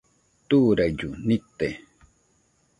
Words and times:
Turaillu 0.49 1.09
nite 1.27 1.67